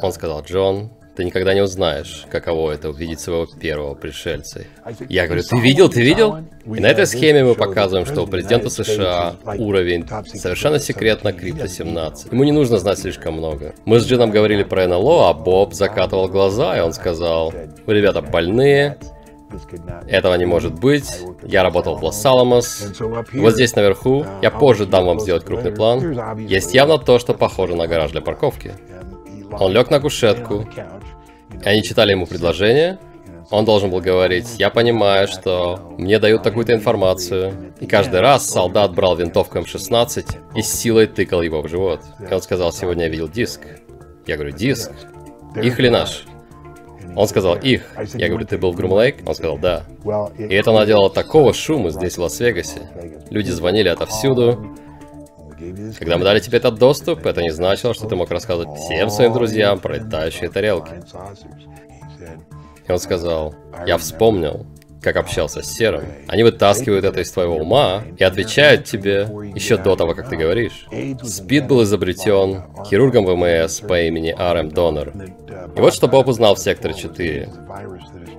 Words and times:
Он 0.00 0.12
сказал, 0.12 0.42
Джон, 0.42 0.90
ты 1.16 1.24
никогда 1.24 1.54
не 1.54 1.60
узнаешь, 1.60 2.26
каково 2.28 2.72
это 2.72 2.90
увидеть 2.90 3.20
своего 3.20 3.46
первого 3.46 3.94
пришельца. 3.94 4.64
Я 5.08 5.26
говорю, 5.26 5.42
ты 5.42 5.60
видел, 5.60 5.88
ты 5.88 6.02
видел? 6.02 6.38
И 6.66 6.80
на 6.80 6.86
этой 6.86 7.06
схеме 7.06 7.44
мы 7.44 7.54
показываем, 7.54 8.04
что 8.04 8.22
у 8.22 8.26
президента 8.26 8.68
США 8.68 9.36
уровень 9.58 10.06
совершенно 10.34 10.78
секретно 10.78 11.28
Крипто-17. 11.28 12.32
Ему 12.32 12.44
не 12.44 12.52
нужно 12.52 12.78
знать 12.78 12.98
слишком 12.98 13.34
много. 13.34 13.74
Мы 13.84 14.00
с 14.00 14.06
Джином 14.06 14.30
говорили 14.30 14.64
про 14.64 14.88
НЛО, 14.88 15.30
а 15.30 15.34
Боб 15.34 15.72
закатывал 15.72 16.28
глаза, 16.28 16.76
и 16.76 16.80
он 16.80 16.92
сказал, 16.92 17.52
вы, 17.86 17.94
ребята, 17.94 18.20
больные, 18.20 18.98
этого 20.08 20.34
не 20.34 20.46
может 20.46 20.74
быть. 20.74 21.08
Я 21.44 21.62
работал 21.62 21.96
в 21.96 22.04
Лос-Аламос. 22.04 23.00
Вот 23.34 23.52
здесь 23.52 23.76
наверху, 23.76 24.26
я 24.42 24.50
позже 24.50 24.86
дам 24.86 25.06
вам 25.06 25.20
сделать 25.20 25.44
крупный 25.44 25.70
план, 25.70 26.38
есть 26.38 26.74
явно 26.74 26.98
то, 26.98 27.18
что 27.18 27.34
похоже 27.34 27.76
на 27.76 27.86
гараж 27.86 28.10
для 28.10 28.20
парковки. 28.20 28.72
Он 29.60 29.72
лег 29.72 29.90
на 29.90 30.00
кушетку, 30.00 30.66
и 31.64 31.68
они 31.68 31.82
читали 31.82 32.12
ему 32.12 32.26
предложение. 32.26 32.98
Он 33.50 33.64
должен 33.64 33.90
был 33.90 34.00
говорить, 34.00 34.56
я 34.58 34.70
понимаю, 34.70 35.28
что 35.28 35.94
мне 35.98 36.18
дают 36.18 36.42
такую-то 36.42 36.72
информацию. 36.72 37.74
И 37.78 37.86
каждый 37.86 38.20
раз 38.20 38.48
солдат 38.48 38.94
брал 38.94 39.16
винтовку 39.16 39.58
М16 39.58 40.56
и 40.56 40.62
с 40.62 40.72
силой 40.72 41.06
тыкал 41.06 41.42
его 41.42 41.60
в 41.62 41.68
живот. 41.68 42.00
И 42.18 42.32
он 42.32 42.40
сказал, 42.40 42.72
сегодня 42.72 43.04
я 43.04 43.10
видел 43.10 43.28
диск. 43.28 43.60
Я 44.26 44.36
говорю, 44.36 44.56
диск? 44.56 44.90
Их 45.56 45.78
или 45.78 45.88
наш? 45.88 46.24
Он 47.16 47.28
сказал, 47.28 47.56
их. 47.56 47.92
Я 48.14 48.28
говорю, 48.28 48.46
ты 48.46 48.58
был 48.58 48.72
в 48.72 48.76
Грумлейк? 48.76 49.16
Он 49.26 49.34
сказал, 49.34 49.58
да. 49.58 49.84
И 50.38 50.54
это 50.54 50.72
наделало 50.72 51.10
такого 51.10 51.52
шума 51.52 51.90
здесь, 51.90 52.16
в 52.16 52.22
Лас-Вегасе. 52.22 52.90
Люди 53.30 53.50
звонили 53.50 53.88
отовсюду. 53.88 54.73
Когда 55.98 56.18
мы 56.18 56.24
дали 56.24 56.40
тебе 56.40 56.58
этот 56.58 56.76
доступ, 56.76 57.26
это 57.26 57.42
не 57.42 57.50
значило, 57.50 57.94
что 57.94 58.08
ты 58.08 58.16
мог 58.16 58.30
рассказывать 58.30 58.78
всем 58.78 59.10
своим 59.10 59.32
друзьям 59.32 59.78
про 59.78 59.96
летающие 59.96 60.50
тарелки. 60.50 60.92
И 62.86 62.92
он 62.92 62.98
сказал, 62.98 63.54
я 63.86 63.96
вспомнил, 63.96 64.66
как 65.04 65.16
общался 65.16 65.62
с 65.62 65.70
Серым. 65.70 66.04
Они 66.28 66.42
вытаскивают 66.42 67.04
это 67.04 67.20
из 67.20 67.30
твоего 67.30 67.56
ума 67.56 68.02
и 68.16 68.24
отвечают 68.24 68.84
тебе 68.84 69.28
еще 69.54 69.76
до 69.76 69.96
того, 69.96 70.14
как 70.14 70.28
ты 70.28 70.36
говоришь. 70.36 70.86
Спид 71.22 71.66
был 71.66 71.82
изобретен 71.82 72.62
хирургом 72.86 73.26
ВМС 73.26 73.80
по 73.80 74.00
имени 74.00 74.34
Арем 74.36 74.70
Донор. 74.70 75.12
И 75.76 75.80
вот 75.80 75.94
что 75.94 76.08
Боб 76.08 76.28
узнал 76.28 76.54
в 76.54 76.58
Секторе 76.58 76.94
4. 76.94 77.48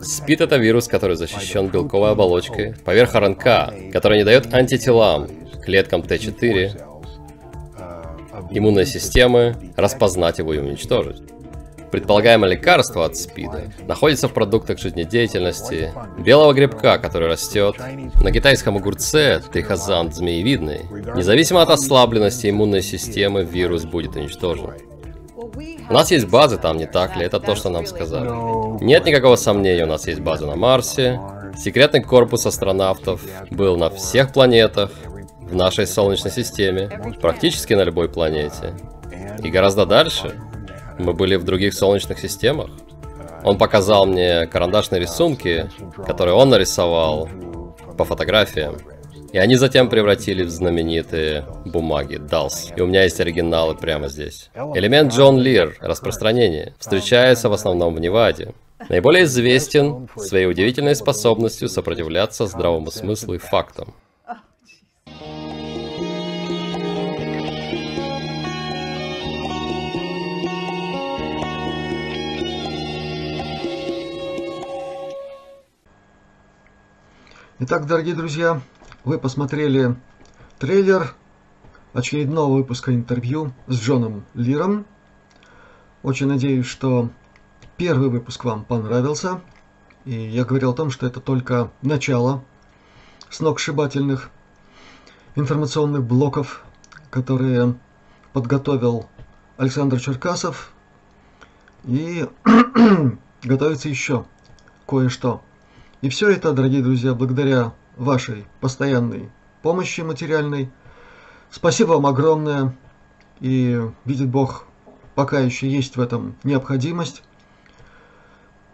СПИД 0.00 0.42
это 0.42 0.56
вирус, 0.56 0.88
который 0.88 1.16
защищен 1.16 1.68
белковой 1.68 2.12
оболочкой 2.12 2.74
поверх 2.84 3.14
РНК, 3.14 3.92
который 3.92 4.18
не 4.18 4.24
дает 4.24 4.52
антителам, 4.52 5.28
клеткам 5.62 6.00
Т4, 6.00 6.85
иммунной 8.50 8.86
системы 8.86 9.56
распознать 9.76 10.38
его 10.38 10.54
и 10.54 10.58
уничтожить. 10.58 11.22
Предполагаемое 11.90 12.50
лекарство 12.50 13.04
от 13.04 13.16
СПИДа 13.16 13.72
находится 13.86 14.28
в 14.28 14.32
продуктах 14.32 14.78
жизнедеятельности 14.78 15.92
белого 16.18 16.52
грибка, 16.52 16.98
который 16.98 17.28
растет 17.28 17.76
на 18.22 18.32
китайском 18.32 18.76
огурце 18.76 19.40
трихозант 19.52 20.14
змеевидный. 20.14 20.80
Независимо 21.14 21.62
от 21.62 21.70
ослабленности 21.70 22.50
иммунной 22.50 22.82
системы, 22.82 23.44
вирус 23.44 23.84
будет 23.84 24.16
уничтожен. 24.16 24.72
У 25.88 25.92
нас 25.92 26.10
есть 26.10 26.26
базы 26.26 26.58
там, 26.58 26.76
не 26.76 26.86
так 26.86 27.16
ли? 27.16 27.24
Это 27.24 27.38
то, 27.38 27.54
что 27.54 27.70
нам 27.70 27.86
сказали. 27.86 28.28
Нет 28.84 29.06
никакого 29.06 29.36
сомнения, 29.36 29.84
у 29.84 29.88
нас 29.88 30.06
есть 30.06 30.20
базы 30.20 30.44
на 30.44 30.56
Марсе. 30.56 31.20
Секретный 31.56 32.02
корпус 32.02 32.44
астронавтов 32.44 33.22
был 33.50 33.76
на 33.78 33.88
всех 33.88 34.32
планетах, 34.32 34.90
в 35.46 35.54
нашей 35.54 35.86
Солнечной 35.86 36.32
системе, 36.32 37.14
практически 37.20 37.74
на 37.74 37.82
любой 37.82 38.08
планете. 38.08 38.74
И 39.42 39.50
гораздо 39.50 39.86
дальше 39.86 40.34
мы 40.98 41.12
были 41.12 41.36
в 41.36 41.44
других 41.44 41.74
солнечных 41.74 42.18
системах. 42.18 42.70
Он 43.44 43.58
показал 43.58 44.06
мне 44.06 44.46
карандашные 44.46 45.00
рисунки, 45.00 45.70
которые 46.04 46.34
он 46.34 46.50
нарисовал 46.50 47.28
по 47.96 48.04
фотографиям. 48.04 48.76
И 49.32 49.38
они 49.38 49.56
затем 49.56 49.88
превратили 49.88 50.42
в 50.42 50.50
знаменитые 50.50 51.44
бумаги 51.64 52.16
DALS. 52.16 52.72
И 52.76 52.80
у 52.80 52.86
меня 52.86 53.04
есть 53.04 53.20
оригиналы 53.20 53.74
прямо 53.74 54.08
здесь. 54.08 54.50
Элемент 54.74 55.12
Джон 55.12 55.38
Лир, 55.38 55.76
распространение, 55.80 56.74
встречается 56.78 57.48
в 57.48 57.52
основном 57.52 57.94
в 57.94 58.00
Неваде. 58.00 58.54
Наиболее 58.88 59.24
известен 59.24 60.08
своей 60.16 60.46
удивительной 60.46 60.94
способностью 60.94 61.68
сопротивляться 61.68 62.46
здравому 62.46 62.90
смыслу 62.90 63.34
и 63.34 63.38
фактам. 63.38 63.94
Итак, 77.58 77.86
дорогие 77.86 78.14
друзья, 78.14 78.60
вы 79.02 79.18
посмотрели 79.18 79.96
трейлер 80.58 81.14
очередного 81.94 82.52
выпуска 82.52 82.94
интервью 82.94 83.54
с 83.66 83.80
Джоном 83.80 84.26
Лиром. 84.34 84.84
Очень 86.02 86.26
надеюсь, 86.26 86.66
что 86.66 87.08
первый 87.78 88.10
выпуск 88.10 88.44
вам 88.44 88.62
понравился. 88.62 89.40
И 90.04 90.12
я 90.12 90.44
говорил 90.44 90.72
о 90.72 90.74
том, 90.74 90.90
что 90.90 91.06
это 91.06 91.18
только 91.20 91.70
начало 91.80 92.44
сногсшибательных 93.30 94.28
информационных 95.34 96.04
блоков, 96.04 96.62
которые 97.08 97.74
подготовил 98.34 99.08
Александр 99.56 99.98
Черкасов. 99.98 100.74
И 101.84 102.28
готовится 103.42 103.88
еще 103.88 104.26
кое-что. 104.86 105.42
И 106.02 106.10
все 106.10 106.28
это, 106.28 106.52
дорогие 106.52 106.82
друзья, 106.82 107.14
благодаря 107.14 107.72
вашей 107.96 108.46
постоянной 108.60 109.30
помощи 109.62 110.02
материальной. 110.02 110.70
Спасибо 111.50 111.92
вам 111.92 112.04
огромное. 112.04 112.76
И 113.40 113.80
видит 114.04 114.28
Бог, 114.28 114.66
пока 115.14 115.40
еще 115.40 115.68
есть 115.68 115.96
в 115.96 116.00
этом 116.00 116.36
необходимость. 116.44 117.22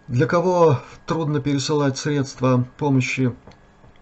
Для 0.08 0.26
кого 0.26 0.80
трудно 1.06 1.40
пересылать 1.40 1.96
средства 1.96 2.66
помощи 2.76 3.32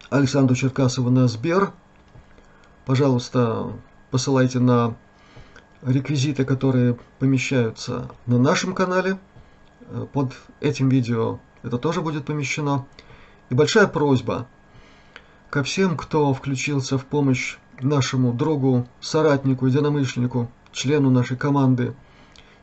Александру 0.09 0.55
Черкасову 0.55 1.11
на 1.11 1.27
Сбер, 1.27 1.71
пожалуйста, 2.85 3.71
посылайте 4.09 4.59
на 4.59 4.95
реквизиты, 5.83 6.43
которые 6.43 6.97
помещаются 7.19 8.09
на 8.25 8.39
нашем 8.39 8.73
канале. 8.73 9.19
Под 10.11 10.33
этим 10.59 10.89
видео 10.89 11.39
это 11.61 11.77
тоже 11.77 12.01
будет 12.01 12.25
помещено. 12.25 12.87
И 13.51 13.53
большая 13.53 13.87
просьба 13.87 14.47
ко 15.49 15.61
всем, 15.61 15.97
кто 15.97 16.33
включился 16.33 16.97
в 16.97 17.05
помощь 17.05 17.57
нашему 17.81 18.31
другу, 18.31 18.87
соратнику, 19.01 19.67
единомышленнику, 19.67 20.49
члену 20.71 21.09
нашей 21.09 21.35
команды, 21.35 21.93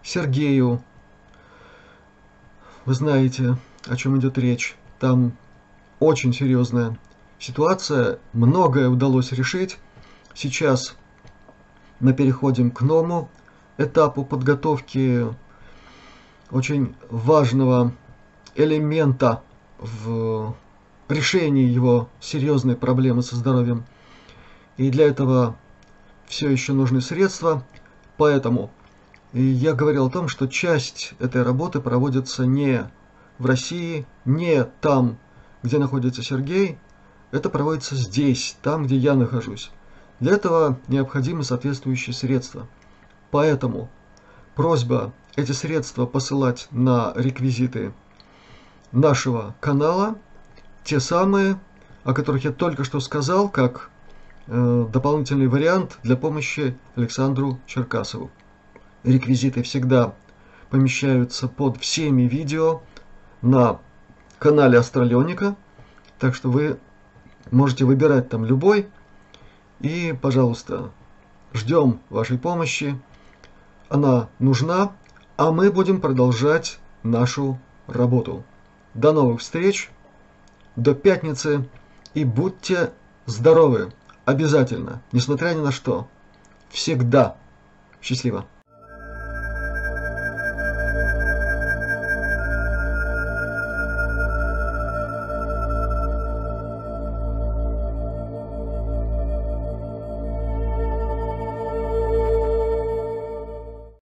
Сергею. 0.03 0.82
Вы 2.87 2.94
знаете, 2.94 3.59
о 3.87 3.97
чем 3.97 4.19
идет 4.19 4.38
речь. 4.38 4.77
Там 4.98 5.32
очень 6.00 6.32
серьезная 6.32 6.98
ситуация, 7.38 8.19
многое 8.32 8.88
удалось 8.88 9.32
решить. 9.32 9.77
Сейчас 10.34 10.97
мы 12.01 12.15
переходим 12.15 12.71
к 12.71 12.80
новому 12.80 13.28
этапу 13.77 14.24
подготовки 14.24 15.27
очень 16.51 16.97
важного 17.10 17.92
элемента 18.54 19.42
в 19.77 20.54
решении 21.13 21.66
его 21.66 22.09
серьезной 22.21 22.77
проблемы 22.77 23.22
со 23.22 23.37
здоровьем. 23.37 23.84
И 24.77 24.91
для 24.91 25.07
этого 25.07 25.57
все 26.27 26.51
еще 26.51 26.72
нужны 26.72 27.01
средства. 27.01 27.65
Поэтому 28.16 28.71
я 29.33 29.72
говорил 29.72 30.07
о 30.07 30.10
том, 30.10 30.28
что 30.28 30.47
часть 30.47 31.15
этой 31.19 31.43
работы 31.43 31.81
проводится 31.81 32.45
не 32.45 32.91
в 33.39 33.47
России, 33.47 34.07
не 34.25 34.65
там, 34.65 35.19
где 35.63 35.78
находится 35.78 36.22
Сергей. 36.22 36.78
Это 37.31 37.51
проводится 37.51 37.95
здесь, 37.95 38.57
там, 38.63 38.84
где 38.84 38.97
я 38.97 39.15
нахожусь. 39.15 39.71
Для 40.21 40.33
этого 40.33 40.78
необходимы 40.89 41.45
соответствующие 41.45 42.15
средства. 42.15 42.66
Поэтому 43.31 43.89
просьба 44.55 45.13
эти 45.37 45.53
средства 45.53 46.07
посылать 46.07 46.69
на 46.71 47.13
реквизиты 47.15 47.93
нашего 48.93 49.55
канала– 49.60 50.16
те 50.88 51.00
самые, 51.00 51.60
о 52.02 52.14
которых 52.14 52.44
я 52.44 52.50
только 52.50 52.82
что 52.82 52.98
сказал, 53.00 53.50
как 53.50 53.90
э, 54.46 54.86
дополнительный 54.90 55.46
вариант 55.46 55.98
для 56.02 56.16
помощи 56.16 56.78
Александру 56.96 57.60
Черкасову. 57.66 58.30
Реквизиты 59.04 59.62
всегда 59.62 60.14
помещаются 60.70 61.46
под 61.46 61.76
всеми 61.76 62.22
видео 62.22 62.80
на 63.42 63.80
канале 64.38 64.78
Астралионика, 64.78 65.56
так 66.18 66.34
что 66.34 66.50
вы 66.50 66.78
можете 67.50 67.84
выбирать 67.84 68.30
там 68.30 68.46
любой. 68.46 68.88
И, 69.80 70.16
пожалуйста, 70.22 70.90
ждем 71.52 72.00
вашей 72.08 72.38
помощи. 72.38 72.98
Она 73.90 74.30
нужна, 74.38 74.92
а 75.36 75.52
мы 75.52 75.70
будем 75.70 76.00
продолжать 76.00 76.78
нашу 77.02 77.58
работу. 77.86 78.42
До 78.94 79.12
новых 79.12 79.42
встреч, 79.42 79.90
до 80.78 80.95
пятницы 80.95 81.69
и 82.15 82.25
будьте 82.25 82.92
здоровы, 83.27 83.92
обязательно, 84.25 85.03
несмотря 85.13 85.51
ни 85.51 85.60
на 85.60 85.72
что. 85.72 86.09
Всегда. 86.71 87.36
Счастливо. 88.01 88.47